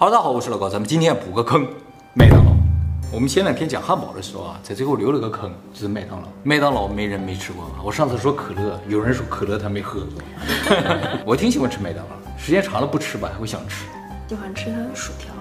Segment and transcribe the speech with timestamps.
[0.00, 1.68] 哈喽，大家好，我是老高，咱们今天补个坑，
[2.14, 2.52] 麦当劳。
[3.12, 6.26] 我们前两天讲汉堡的时候啊，在最后留了个坑，就是麦当劳。
[6.42, 7.84] 麦当劳没人没吃过啊。
[7.84, 10.22] 我上次说可乐，有人说可乐他没喝过。
[11.26, 13.84] 我挺喜欢吃麦当劳，时间长了不吃吧，还会想吃。
[14.26, 15.34] 喜欢吃它的薯条。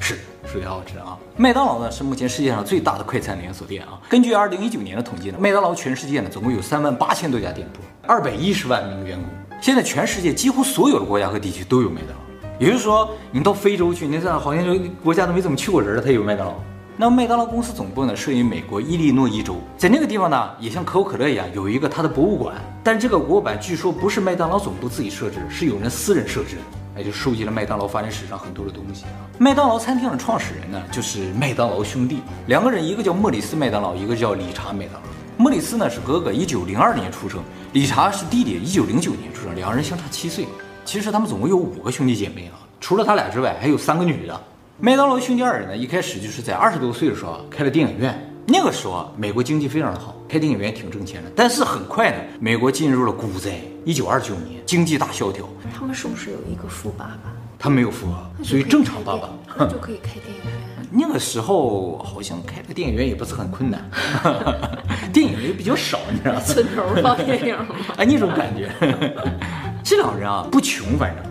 [0.00, 1.16] 是，薯条好吃啊。
[1.36, 4.00] 麦当劳呢是目前世界上最大的快餐连锁店啊。
[4.08, 9.28] 根据二零一九年的统计呢，麦当劳全世界呢总共有三万八千多家店铺，二百一十万名员工。
[9.60, 12.21] 现在全世界几乎所有的国家和地区都有麦当劳。
[12.62, 16.54] 也就是说，你到非洲去，那这好像就国家都没怎么去过人了，他有麦当劳。
[16.96, 22.54] 那麦当劳公司总部呢，设于美国伊利诺伊州，在那个地方呢，也像可口可乐一样，有一个它的博物馆。
[22.84, 29.06] 但这个博物馆据说不是麦当劳总部自己设置的，是有人私人设置的，也就收集了麦当劳发展史上很多的东西。
[29.38, 35.08] 麦当劳餐厅的创始人呢，就是麦当劳兄弟，两个人，一个叫莫里斯麦当劳，一个叫理查麦当劳。
[35.36, 37.40] 莫里斯呢是哥哥，一九零二年出生；
[37.72, 40.46] 理查是弟弟，一九零九年出生，两人相差七岁。
[40.84, 44.38] 其实他们总共有五个兄弟姐妹啊，除了他俩之外，还有三个女的。
[44.80, 48.12] 麦当劳兄弟二人呢，一开始就是在二十多岁的时候开了电影院。
[48.44, 51.30] 那个时候啊，美国经济非常的好，开电影院挺挣钱的。
[51.36, 53.52] 但是很快呢，美国进入了股灾，
[53.84, 55.48] 一九二九年经济大萧条。
[55.72, 57.32] 他们是不是有一个富爸爸？
[57.56, 60.52] 他没有富啊，所以正常爸爸那就可以开电影院。
[60.90, 63.88] 那个时候好像开个电影院也不是很困难，
[65.14, 66.40] 电影也比较少，你知道吗？
[66.40, 67.56] 村头放电影
[67.96, 68.68] 哎， 那种感觉。
[69.84, 71.24] 这两人啊不穷，反正，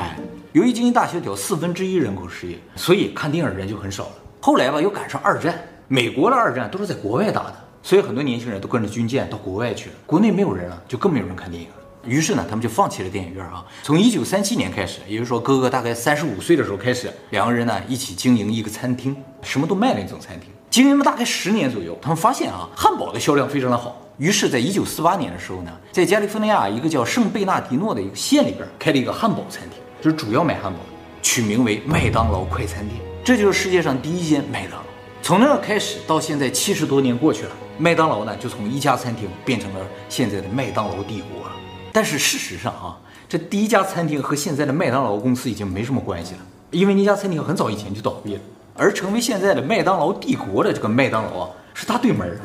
[0.00, 0.16] 哎，
[0.56, 4.12] 由于经济大萧条，四分之一人口失业，所以看电影的人就很少了。
[4.40, 5.54] 后来吧，又赶上二战，
[5.86, 11.74] 美国的二战都是在国外打的，所以很多年轻人都跟着军舰到国外去了，国内没有人了，就更没有人看电影了。
[12.06, 13.62] 于是呢，他们就放弃了电影院啊。
[13.82, 20.48] 从一九三七年开始，也就是说哥哥大概三十五岁的时候开始，两个人呢一起经营一个餐厅，什么都卖的那种餐厅。
[20.70, 24.00] 经营了大概十年左右，他们发现啊，汉堡的销量非常的好。
[24.16, 30.78] 于是，在一九四八年的时候呢，在加利福尼亚一个叫圣贝纳迪诺的一个县里边开了一个汉堡餐厅，就是主要卖汉堡，
[31.22, 33.00] 取名为麦当劳快餐店。
[33.24, 34.82] 这就是世界上第一间麦当劳。
[35.22, 41.56] 从那儿开始到现在七十多年过去了，麦当劳呢就从一家餐厅变成了现在的麦当劳帝国了。
[41.92, 42.96] 但是事实上啊，
[43.28, 46.40] 这第一家餐厅和现在的麦当劳公司已经没什么关系了，
[46.70, 48.40] 因为那家餐厅很早以前就倒闭了，
[48.76, 52.38] 而成为现在的麦当劳帝国的这个麦当劳啊，是他对门儿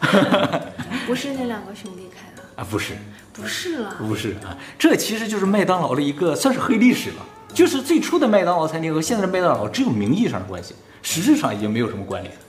[1.06, 2.94] 不是那两个兄弟开的啊，不是，
[3.32, 7.24] 不是了，不是啊，这其实就是麦当劳的一个算是黑历史了，
[7.54, 12.40] 就是最初的麦当劳餐厅和现在的麦当劳只有名义上的关系，实质上已经没有什么关联了。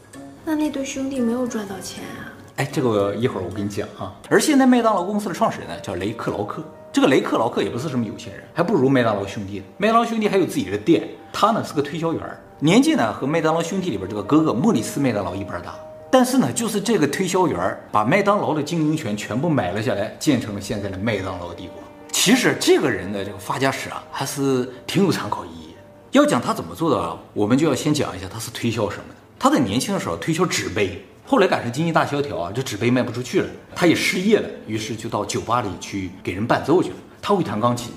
[0.43, 2.33] 那那对兄弟没有赚到钱啊？
[2.55, 4.11] 哎，这个一会儿我跟你讲啊。
[4.27, 9.61] 而现在麦当劳公司的创始人呢，叫雷克劳克，这个雷克劳克也不是什么有钱人，还不如麦当劳兄弟。
[9.77, 12.21] 麦当劳兄弟还有自己的店，他呢是个推销员，
[12.57, 15.75] 年纪呢和麦当劳兄弟里边这个哥哥莫里斯麦当劳一般大。
[16.19, 21.75] 但是呢，就是这个推销员把麦当劳的经营权全部买了下来，建成了现在的麦当劳帝国。
[22.11, 25.73] 其实这个人的这个发家史啊，还是挺有参考意义。
[26.11, 29.15] 要讲他怎么做的啊，我们就要先讲一下他是推销什么的。
[29.39, 36.95] 他在年轻的时候推销纸杯，后来赶上经济大萧条啊，这纸杯卖不出去了，他也失业了，于是就到酒吧里去给人伴奏去了。
[37.21, 37.93] 他会弹钢琴，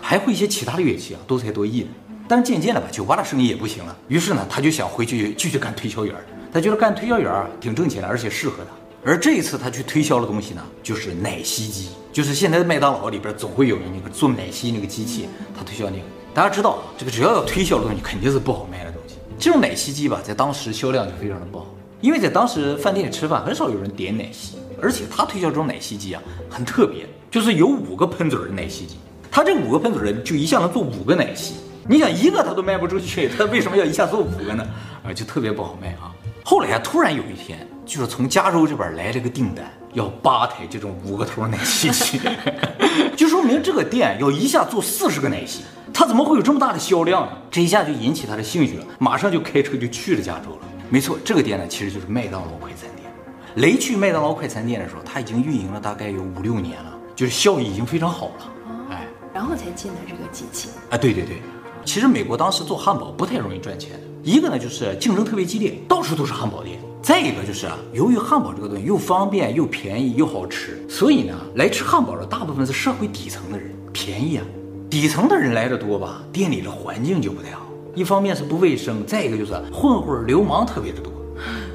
[0.00, 1.88] 还会一些其他的乐器啊，多才多艺的。
[2.26, 6.14] 但是渐渐的吧，酒吧的生意也不行了，于是呢，他就想回去继续干推销员。
[6.54, 8.70] 他觉得干推销员挺挣钱的，而且适合他。
[9.04, 15.28] 而这一次他去推销的东西呢，就是奶昔机，就是现在的麦当劳里边总会有那个做奶昔那个机器，
[15.58, 16.04] 他推销那个。
[16.32, 19.16] 大家知道，这个只要要推销的东西，肯定是不好卖的东西。
[19.36, 21.66] 这种奶昔机吧，在当时销量就非常的不好，
[22.00, 28.94] 因为在当时饭店里吃饭很少有人点奶昔，而且他推销这种奶昔机啊很特别，就是有五个喷嘴的奶昔机，
[29.28, 31.56] 他这五个喷嘴的就一下能做五个奶昔。
[31.88, 34.64] 你想一个他都卖不出去，他为什么要一下做五个呢？
[35.02, 36.14] 啊，就特别不好卖啊。
[36.46, 42.20] 后来啊，突然有一天，就是从加州这边来了个订单，要八台这种五个头奶昔机，
[43.16, 47.32] 就说明这个店要一下做四十个奶昔，他怎么会有这么大的销量呢？
[47.50, 50.68] 这一下就引起他的兴趣了，马上就开车就去了加州了。
[50.90, 53.10] 没错，这个店呢，其实就是麦当劳快餐店。
[53.54, 58.52] 雷去麦当劳快餐店的时候，他已经运营了大概有五六年了，就是效益已经非常好了。
[58.90, 60.68] 哎，然后才进的这个机器。
[60.90, 61.40] 啊，对对对，
[61.86, 64.13] 其实美国当时做汉堡不太容易赚钱的。
[64.24, 74.44] 一个呢，就是竞争特别激烈，到处都是汉堡店；再一个就是啊，由于汉堡这个东西又方便又便宜又好吃，所以呢，来吃汉堡的大部分是社会底层的人，便宜啊。
[74.88, 81.12] 底层的人来的多吧，店里的环境就不太好，一方面是不卫生，再一个就是混混流氓特别的多，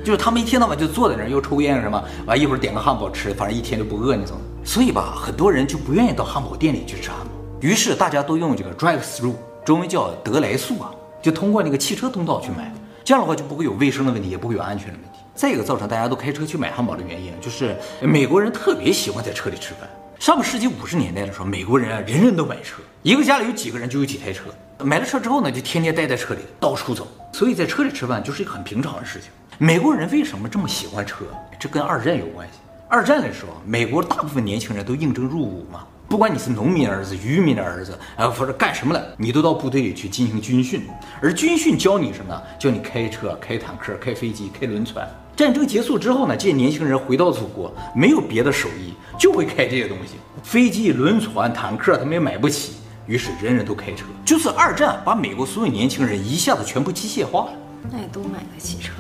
[0.04, 4.36] 就是他们一天到晚就坐在那儿又抽烟什么，完一会儿点个汉堡吃，反正一天就不饿那种。
[4.66, 10.90] 所以吧，很多人就不愿意到汉堡店里去吃汉堡，于是大家都用这个 drive through，中文叫得来速啊。
[11.22, 12.74] 就通过那个汽车通道去买，
[13.04, 15.20] 这样的话就不会有卫生的问题，也不会有安全的问题。
[15.36, 19.90] 再一个造成大家都开车去买汉堡的原因，就是美国人特别喜欢在车里吃饭。
[20.20, 24.46] 上个世纪五十年代的时候，美国人啊人人都买车，一个家里有几个人就有几台车。
[24.84, 29.30] 买了车之后呢，就天天待在车里到处走，所以在车里吃饭就是一个很平常的事情。
[29.58, 31.26] 美国人为什么这么喜欢车？
[31.58, 32.60] 这跟二战有关系。
[32.90, 35.86] 二战的时候，美国大部分年轻人都应征入伍嘛。
[36.10, 40.82] 不管你是农民儿子、渔民的儿子，啊，或者干什么的，你都到部队里去进行军训。
[41.22, 42.42] 而军训教你什么？
[42.58, 45.08] 教你开车、开坦克、开飞机、开轮船。
[45.36, 52.74] 战争结束之后呢，这些年轻人回到祖国，没有别的手艺，就会开这些东西：飞机、轮船、坦克，他们也买不起，
[53.06, 54.06] 于是人人都开车。
[54.26, 57.52] 就是二战把美国所有年轻人一下子全部机械化了。
[57.92, 58.94] 那也都买得起车。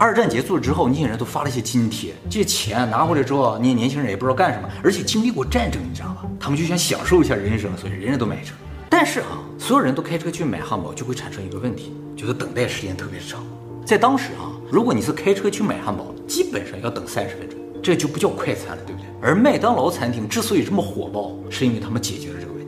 [0.00, 6.24] 二战结束之后，那些人都发了一些津贴，这些钱拿回来之后，那些年轻人也不知道干什么，而且经历过战争，你知道吧？
[6.40, 8.54] 他们就想享受一下人生，所以人人都买车。
[8.88, 13.44] 但是啊，所有人都开车去买汉堡，就会产生一个问题，就是等待时间特别长。
[13.84, 19.06] 在当时啊，如果你是开车去买汉堡，基本上要等三十分钟，这就不叫快餐了，对不对？
[19.20, 22.59] 而麦当劳餐厅之所以这么火爆，是因为他们解决了这个问题。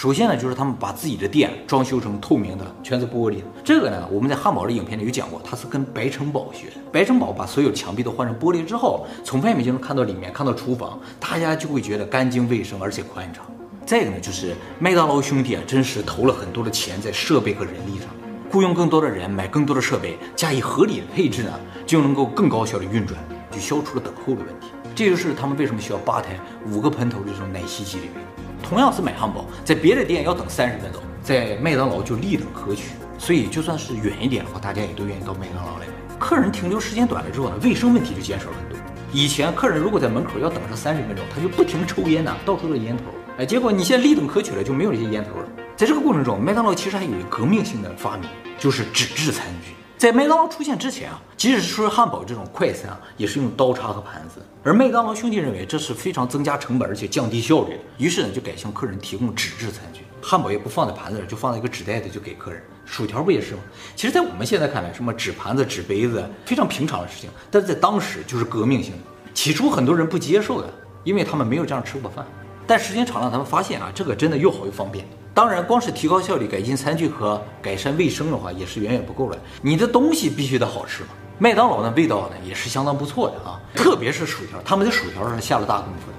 [0.00, 3.42] 首先呢，就是他们把自己的店装修成透明的，全是玻璃。
[3.62, 6.76] 这个呢，我们在汉堡的影片里有讲过，它是跟白城堡学的。
[6.90, 13.44] 白城堡把所有墙壁都换成玻璃之后，从外面就能看到里面，看到厨房，大家就会觉得干净卫生，而且宽敞。
[13.84, 18.08] 再一个呢，就是麦当劳兄弟啊，真是投了很多的钱在设备和人力上，
[18.50, 21.52] 雇佣更多的人，买更多的设备，加以合理的配置呢，
[21.84, 23.20] 就能够更高效的运转，
[23.50, 24.68] 就消除了等候的问题。
[25.00, 28.62] 这就是他们为什么需要八台五个喷头的这种奶昔机的原因。
[28.62, 32.90] 同样是买汉堡，在别的店要等三十分钟，在麦当劳就立等可取。
[33.16, 35.86] 所以就算是远一点的话，大家也都愿意到麦当劳来。
[36.18, 38.78] 客人停留时间短了之后呢，卫生问题就减少了很多。
[39.10, 43.04] 以前客人如果在门口要等上三十分钟，他就不停抽烟呐，到处都是烟头。
[43.38, 45.48] 哎，结果你现在立等可取了，就没有这些烟头了。
[45.78, 49.72] 在这个过程中，麦当劳其实还有一个革命性的发明，就是纸质餐具。
[50.00, 54.40] 在麦当劳出现之前啊，即使是说汉堡这种快餐啊，也是用刀叉和盘子。
[54.64, 62.62] 而麦当劳兄弟认为这是非常增加成本而且降低效率的，于是呢就改向客人提供纸质餐具，汉堡也不放在盘子上，就放在一个纸袋子就给客人。
[62.86, 63.60] 薯条不也是吗？
[63.94, 68.98] 其实，在我们现在看来，什么纸盘子、纸杯子非常平常的事情，但是在当时就是革命性的。
[69.34, 70.72] 起初很多人不接受的，
[71.04, 72.24] 因为他们没有这样吃过饭。
[72.70, 75.04] 但时间长了，他们发现啊，这个真的又好又方便。
[75.34, 79.36] 当然，光是提高效率、改进餐具和改善卫生的话，也是远远不够的。
[79.60, 81.08] 你的东西必须得好吃嘛。
[81.40, 86.16] 麦当劳的味道呢，也是相当不错的啊，特别是薯条，他们在薯条上下了大功夫的。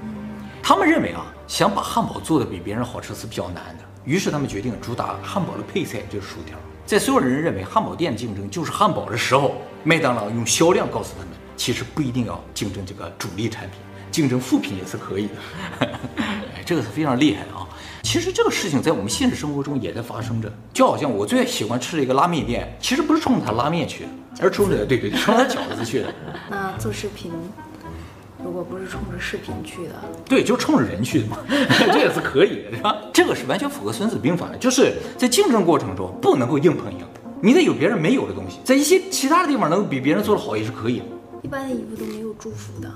[0.62, 6.57] 他们认为啊，想把汉堡做得比别人好吃是比较难的，于是他们决定主打汉堡的配菜就是薯条。
[6.86, 9.56] 在所有人认为汉堡店竞争就是汉堡的时候，
[9.86, 13.80] 麦当劳用销量告诉他们，其实不一定要竞争这个主力产品，
[14.11, 15.87] 竞争副品也是可以的。
[16.17, 17.67] 哎，这个是非常厉害的啊。
[18.03, 24.09] 其实这个事情在我们现实生活中也在发生着，就好像我最喜欢吃的一个拉面店，其实不是冲着它拉面去的，
[24.41, 26.13] 而冲着对对对， 冲着它饺子去的。
[26.49, 27.31] 那做视频，
[28.43, 29.93] 如果不是冲着视频去的，
[30.25, 31.37] 对，就冲着人去的嘛，
[31.93, 32.97] 这也是可以的，是吧？
[33.13, 37.05] 这个是完全符合《孙子兵法》的，就是在竞争过程中不能够硬碰硬，
[37.39, 41.05] 你得有别人没有的东西，在一些其他的地方能比别人做得好也是可以的。
[41.43, 42.91] 一般的衣服都没有祝福的。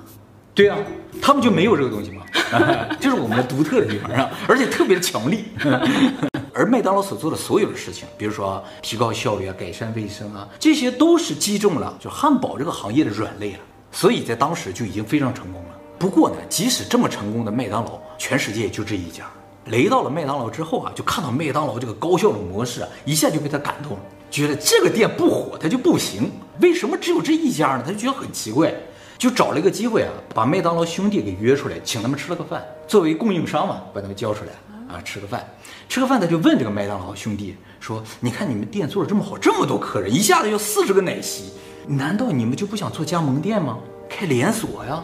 [0.56, 0.78] 对啊，
[1.22, 2.24] 他们就没有这个东西吗？
[3.02, 5.44] 这是我们的独特的地方啊，而且特别的强力。
[6.54, 13.60] 而麦当劳所做的所有的事情，比如说提高效率啊、改善卫生啊，这些都是击中了就汉堡这个行业的软肋了，
[13.92, 15.70] 所以在当时就已经非常成功了。
[16.00, 19.26] 不过呢，即使这么成功的麦当劳，全世界也就这一家。
[19.66, 24.00] 雷到了麦当劳之后啊，就看到麦当劳这个高效的模式啊，一下就被他感动了，
[24.32, 26.32] 觉得这个店不火它就不行。
[26.62, 27.84] 为什么只有这一家呢？
[27.86, 28.74] 他就觉得很奇怪。
[29.18, 32.64] 就找了一个机会啊，把麦当劳兄弟给约出来，请他们吃了个饭。
[32.88, 34.52] 作为供应商嘛，把他们叫出来
[34.94, 35.46] 啊，吃个饭。
[35.88, 41.52] 吃个饭，他就问这个麦当劳兄弟说：“你看你们店做的这么好，这么多客人，一下子要四十个奶昔，
[41.88, 43.78] 难道你们就不想做加盟店吗？
[44.10, 45.04] 开连锁呀？”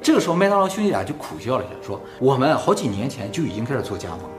[0.00, 4.30] 这个时候，麦当劳兄弟俩就苦笑了一下，说：“我们好几年前就已经开始做加盟了，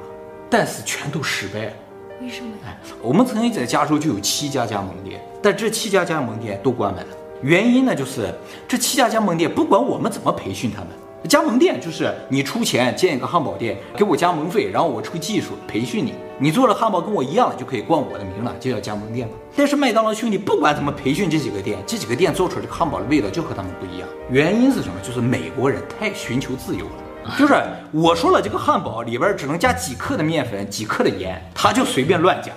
[0.49, 1.73] 但是全都失败了。
[2.21, 2.49] 为什么？
[2.65, 8.33] 哎，我们曾经在加州就有七家加盟店，但这七家加盟店都关门了。”原因呢，就是
[8.67, 10.89] 这七家加盟店不管我们怎么培训他们，
[11.27, 19.33] 加盟店就是你出钱建一个汉堡店，给我加盟费，然后我出技术培训你，你做了汉堡跟我一样就可以冠我的名了，就叫加盟店了。
[19.55, 24.07] 但是麦当劳兄弟不管怎么培训这几个店，这几个店做出来的汉堡的味道就和他们不一样。
[24.29, 24.93] 原因是什么？
[25.01, 27.55] 就是美国人太寻求自由了，就是
[27.91, 32.51] 我说了这个汉堡里边只能加几克的面粉，几克的盐，他就随便乱加。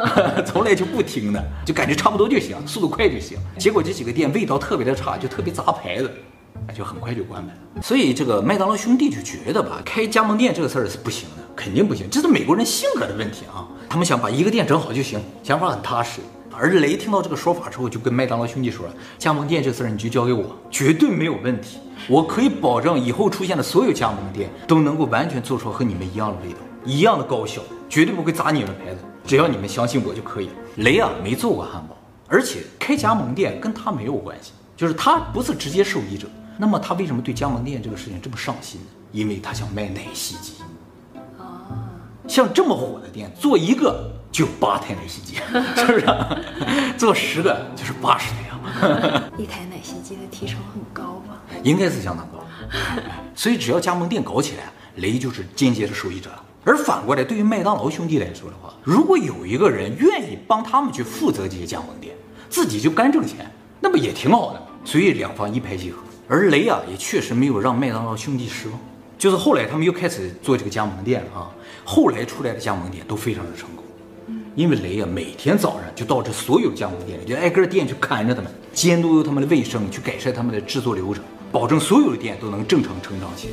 [0.46, 3.38] 从来就不听的，就感觉差不多就行，速度快就行。
[3.58, 6.10] 结果这几个店味道特别的差，就特别砸牌子，
[6.74, 7.54] 就很快就关门。
[7.82, 12.08] 所以这个麦当劳兄弟就觉得吧，开加盟店这个事儿是不行的，肯定不行。
[12.10, 16.20] 这是美国人性格的问题啊，他们想把一个店整好就行，想法很踏实。
[16.54, 28.98] 而雷听到这个说法之后，就跟麦当劳兄弟说了，加盟店这事儿你就交给我，绝对没有问题，我可以保证以后出现的所有加盟店都能够完全做出和你们一样的味道，一样的高效，绝对不会砸你们牌子。
[29.26, 30.50] 只要你们相信我就可以。
[30.76, 31.96] 雷啊，没做过汉堡，
[32.28, 36.28] 而且开加盟店跟他没有关系，就是他不是直接受益者。
[36.58, 38.86] 那么他为什么对加盟店这个事情这么上心呢？
[39.12, 40.54] 因为他想卖奶昔机。
[41.38, 41.68] 啊，
[42.26, 45.36] 像这么火的店，做一个就八台奶昔机，
[45.76, 46.06] 是不是？
[46.96, 49.22] 做十个就是八十台啊。
[49.36, 51.40] 一台奶昔机的提成很高吧？
[51.62, 52.38] 应该是相当高。
[53.34, 56.30] 所以只要加盟店搞起来，雷就是间接的受益者。
[56.64, 62.14] 而反过来，对于麦当劳兄弟来说的话，如果有一个人愿意帮他们去负责这些加盟店，
[62.48, 63.50] 自己就干挣钱，
[63.80, 64.62] 那不也挺好的？
[64.84, 65.98] 所以两方一拍即合。
[66.28, 68.78] 而雷啊，也确实没有让麦当劳兄弟失望。
[69.18, 71.50] 就是后来他们又开始做这个加盟店了啊，
[71.84, 73.84] 后来出来的加盟店都非常的成功。
[74.54, 83.48] 因为雷啊，每天早上就到这所有加盟店里，就挨个店去看着他们，监督他们的卫生，去改善他们的制作流程，保证所有的店都能正常成长起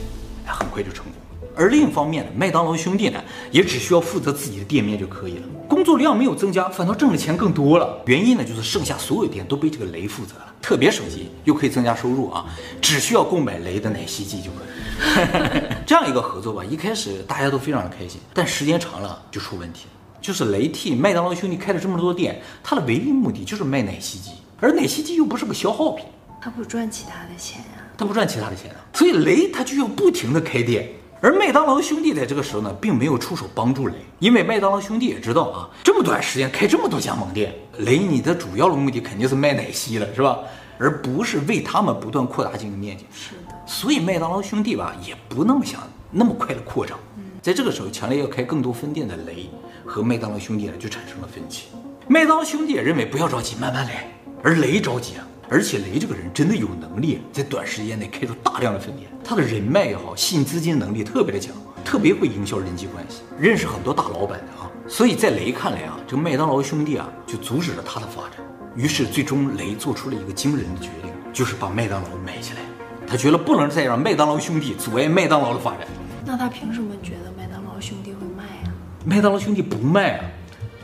[0.46, 1.14] 来，很快就成功。
[1.56, 8.02] 而另一方面呢，麦当劳兄弟呢，也只需要负责自己的店面就可以了，工作量没有增加，反倒挣的钱更多了。
[8.06, 12.46] 原因呢，就是剩下所有店都被这个雷负责了，特别省心，又可以增加收入啊，
[12.82, 15.62] 只需要购买雷的奶昔机就可以。
[15.86, 19.92] 这样一个合作吧，一开始大家都非常的开心，但时间长了就出问题了，
[20.22, 26.06] 就是雷替麦当劳兄弟开了这么多店，他的唯一目的就是卖奶昔机，而奶昔机又不是个消耗品，
[26.42, 30.90] 他不赚其他的钱啊，他不赚其他的钱啊，所以雷他就要不停的开店。
[31.22, 40.40] 而麦当劳兄弟在这个时候呢，并没有出手帮助雷，因为麦当劳兄弟也知道啊，这么短时间开这么多加盟店，雷你的主要的目的肯定是卖奶昔了，是吧？
[40.78, 43.06] 而不是为他们不断扩大经营面积。
[43.14, 43.56] 是的。
[43.66, 46.98] 所以麦当劳兄弟吧，也不那么想那么快的扩张。
[47.42, 49.50] 在这个时候，强烈要开更多分店的雷
[49.86, 51.66] 和麦当劳兄弟呢，就产生了分歧。
[52.08, 54.10] 麦当劳兄弟也认为不要着急，慢慢来，
[54.42, 55.28] 而雷着急啊。
[55.50, 64.70] 而且雷这个人真的有能力，在短时间内开出大量的分店，他的人脉也好，吸引资金能力特别的强，特别会营销人际关系，认识很多大老板的啊。
[64.88, 68.46] 所以在雷看来啊，这个麦当劳兄弟啊就阻止了他的发展。
[68.76, 72.62] 于是最终雷做出了一个惊人的决定，就是把麦当劳买下来。
[73.08, 75.88] 他觉得不能再让麦当劳兄弟阻碍麦当劳的发展。
[76.24, 78.70] 那他凭什么觉得麦当劳兄弟会卖啊？
[79.04, 80.20] 麦当劳兄弟不卖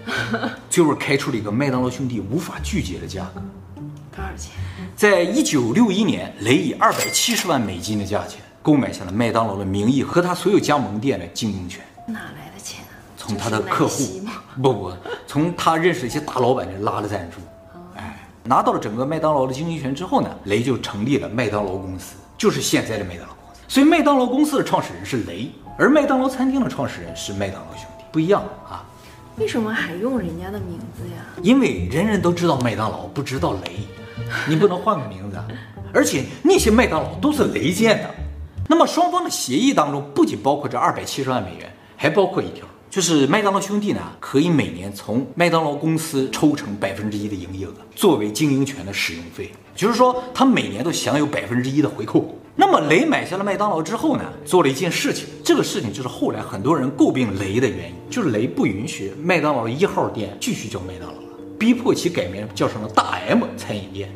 [0.07, 3.41] 啊， 最后开出了一个麦当劳兄弟无法拒绝的价格。
[4.15, 4.51] 多少钱？
[4.95, 11.84] 在一九六一年，雷以二百七十万美金的价钱购买下了麦当劳的名义和他所有加盟店的经营权。
[12.07, 12.95] 哪来的钱啊？
[13.17, 14.22] 从他的客户？
[14.62, 14.93] 不不，
[15.27, 17.38] 从他认识的一些大老板这拉了赞助。
[17.95, 23.62] 哎，拿到了整个麦当劳的经营权之后呢，雷就成立了麦当劳公司，就是现在的麦当劳公司。
[23.67, 28.86] 所以麦当劳公司的创始人是雷，而麦当劳餐厅的创始人是麦当劳兄弟，不一样啊。
[29.38, 31.22] 为什么还用人家的名字呀？
[31.41, 33.86] 因为人人都知道麦当劳，不知道雷。
[34.48, 35.38] 你不能换个名字，
[35.93, 38.10] 而且那些麦当劳都是雷建的。
[38.67, 52.36] 那么双方的协议当中不仅包括这二百七十万美元，还包括一条，就是麦当劳兄弟呢可以每年从麦当劳公司抽成百分之一的营业额作为经营权的使用费，就是说他每年都享有百分之一的回扣。
[52.55, 61.25] 那么雷买下了麦当劳之后呢，做了一件事情，这个事情就是后来很多人诟病雷的原因，就是雷不允许麦当劳一号店继续叫麦当劳。
[61.57, 64.09] 逼迫其改名叫成了大 M 餐饮店，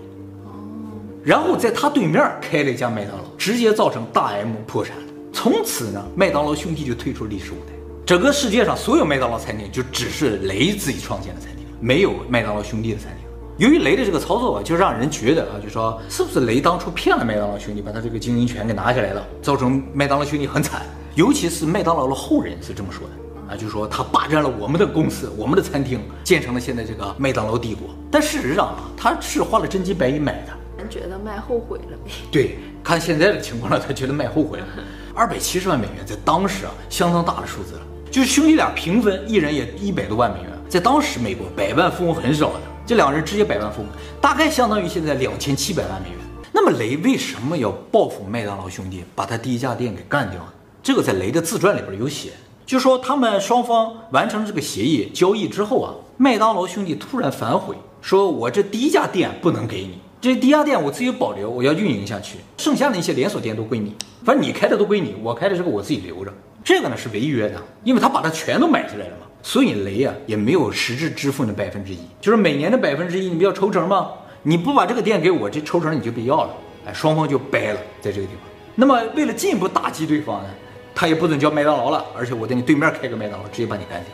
[1.24, 4.96] 然后在他对面开了一家麦当劳，直接造成大 M 破产。
[5.32, 7.74] 从此呢，麦当劳兄弟就退出历史舞台。
[8.06, 13.26] 整个世界上所有麦当劳餐厅就只是雷自己创建的餐厅，没有麦当劳兄弟的餐厅。
[13.58, 20.82] 由于雷的这个操作吧，就让人觉得啊，就说是不是雷当初骗了麦当劳兄弟，把他这个经营权给拿下来了，造成麦当劳兄弟很惨。
[21.16, 23.14] 尤其是麦当劳的后人是这么说的。
[23.50, 27.90] 啊，就是说他霸占了我们的公司，我们的餐厅，建成了现在这个麦当劳帝国。
[28.12, 30.54] 但事实上啊，他是花了真金白银买的。
[30.78, 32.12] 人觉得卖后悔了呗？
[32.32, 34.66] 对，看现在的情况了，他觉得卖后悔了。
[35.14, 37.82] 二百七十万美元在当时啊，相当大的数字了。
[38.12, 40.50] 就是兄弟俩平分，一人也一百多万美元。
[40.70, 43.90] 在当时美国百万富翁很少的，这两人直接百万富翁，
[44.22, 46.18] 大概相当于现在两千七百万美元。
[46.52, 50.54] 那么雷为什么要报复麦当劳兄弟，把他第一家店给干掉呢？
[50.82, 52.32] 这个在雷的自传里边有写。
[52.70, 66.32] 就说他们双方完成这个协议交易之后啊，麦当劳兄弟突然反悔，说我这第一家店不能给你，这第一家店我自己保留，我要运营下去，剩下的那些连锁店都归你，反正你开的都归你，我开的这个我自己留着。
[66.64, 74.12] 这个呢是违约的，因为他把它全都买下来了嘛，所以雷啊也没有实质支付那百分之一，就是每年的百分之一，你不要抽成吗？
[74.44, 76.52] 你不把这个店给我，这抽成你就别要了。
[76.86, 78.44] 哎，双方就掰了，在这个地方。
[78.76, 80.50] 那么为了进一步打击对方呢？
[81.00, 84.12] 他也不准叫麦当劳了，而且我在你对面开个麦当劳，直接把你干掉，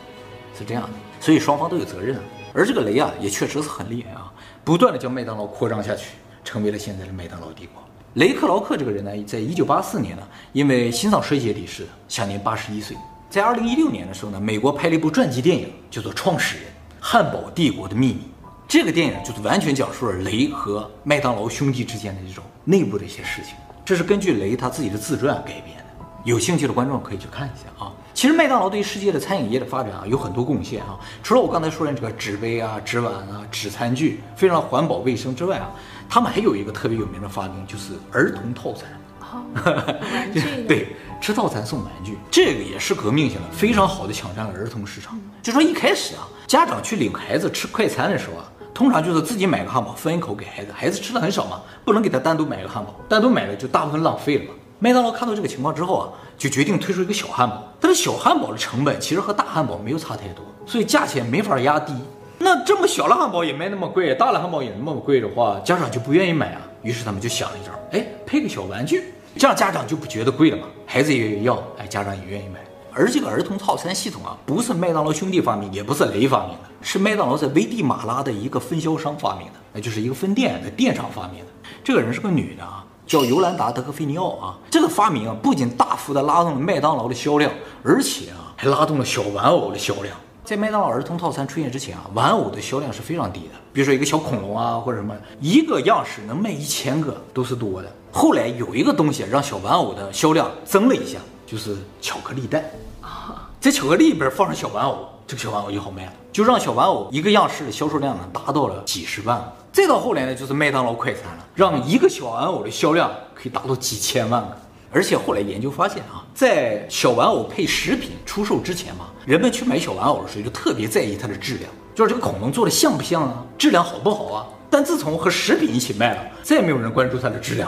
[0.56, 0.90] 是这样的。
[1.18, 2.22] 所以双方都有责任啊。
[2.54, 6.10] 而这个雷啊，也确实是很厉害啊，不断的将麦当劳扩张下去，
[6.44, 7.82] 成为了现在的麦当劳帝国。
[8.14, 12.96] 雷克劳克这个人呢，在一九八四年呢，因为心脏衰竭离世，享年八十一岁。
[13.28, 16.66] 在二零一六年的时候呢，美国拍了一部传记电影，叫做《创始人：
[17.00, 18.20] 汉堡帝国的秘密》。
[18.68, 23.56] 这个电影就是完全讲述了雷和麦当劳兄弟之间的这种内部的一些事情。
[23.84, 25.84] 这是根据雷他自己的自传改编。
[26.26, 27.92] 有兴趣的观众可以去看一下啊。
[28.12, 30.98] 其实麦当劳对于世界的餐饮业的发展啊有很多贡献啊。
[31.22, 35.70] 除了我刚才说的这个纸杯啊、纸碗啊、纸餐具，非常环保卫生之外啊，
[36.08, 38.88] 他们还有一个特别有名的发明，就是儿童套餐。
[39.64, 40.88] 玩具对，
[41.20, 45.18] 吃套餐送玩具，这个也是革命性的，非常好的抢占了儿童市场。
[45.42, 54.50] 就说一开始啊，家长去领孩子吃快餐的时候啊，通常就是自己买个汉堡分一口给孩子，孩子吃的很少嘛，不能给他单独买个汉堡，单独买了就大部分浪费了嘛。
[54.78, 61.94] 麦当劳看到这个情况之后啊，就决定推出一个小汉堡，但是小汉堡的成本其实和大汉堡没有差太多，所以价钱没法压低。
[62.38, 66.60] 那这么小的汉堡也卖那么贵，大的汉堡也那么贵的话，家长就不愿意买啊。
[66.82, 69.04] 于是他们就想了一招，哎，配个小玩具。
[69.38, 72.60] 这样家长就不觉得贵了嘛，孩子也要，哎，家长也愿意买。
[72.92, 81.50] 而这个儿童套餐系统啊，不是麦当劳兄弟发明，也不是雷发明的，是麦当劳在危地马拉的一个分销商发明的，那就是一个分店的店长发明的。
[81.84, 84.58] 这个人是个女的啊，叫尤兰达·德克菲尼奥啊。
[84.70, 90.16] 这个发明啊，不仅大幅的拉动了麦当劳的销量，而且啊，还拉动了小玩偶的销量。
[90.44, 97.92] 在麦当劳儿童套餐出现之前啊，玩偶的销量是非常低的，比如说一个小恐龙啊，或者什么，一个样式能卖一千个都是多的。
[98.12, 102.64] 后来有一个东西让小玩偶的销量增了一下，就是巧克力蛋
[103.02, 109.42] 啊，在巧克力里边放上小玩偶，这个小玩偶就好卖了，就让小玩偶一个样式的销售量呢达到了几十万。
[109.72, 114.56] 再到后来呢，就是麦当劳快餐了，让一个小玩偶的销量可以达到几千万个。
[114.92, 124.46] 而且后来研究发现啊，在小玩偶配食品出售之前嘛，人们去买小玩偶的时候就特别在意它的质量，就是这个恐龙做的像不像啊，质量好不好啊？
[124.76, 127.66] 但自从和食品一起卖了，再也没有人关注它的质量，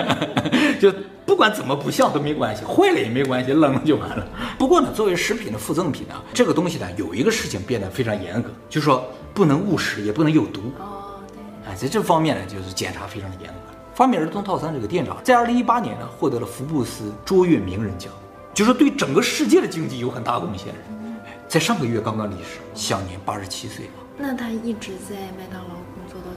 [0.78, 0.92] 就
[1.24, 4.28] 不管怎么不像都没关系，坏了也没关系，扔了就完了。
[4.58, 10.60] 不过呢，作为食品的附赠品呢，这个东西呢有一个事情变得非常严格，就是说不能误食，也不能有毒。
[10.78, 11.72] 哦，对。
[11.72, 13.58] 哎，在这方面呢，就是检查非常的严格。
[13.94, 18.12] 发明儿童套餐这个店长，在二零一八年呢，获得了福布斯卓越名人奖，
[18.52, 21.22] 就是对整个世界的经济有很大贡献的人。
[21.24, 23.88] 哎，在上个月刚刚离世，享年八十七岁。
[24.18, 25.74] 那他一直在麦当劳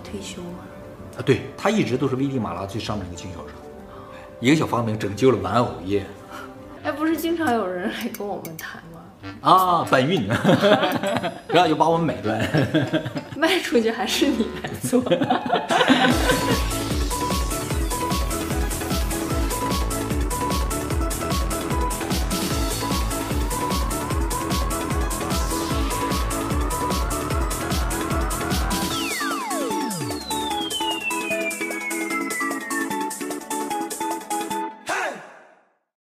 [0.03, 0.61] 退休啊？
[1.17, 3.47] 啊，对，他一直都是危地马拉最上面的一个经销商。
[4.39, 6.05] 一个小发明拯救了玩偶业。
[6.83, 9.01] 哎，不是经常有人来跟我们谈吗？
[9.41, 10.25] 啊，搬运，
[11.49, 12.39] 然后就把我们买断。
[13.35, 15.01] 卖出去还是你来做。